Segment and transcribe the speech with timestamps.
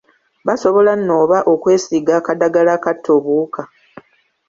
[0.47, 3.61] Basobola n’oba okwesiiga akadagala akatta obuwuka.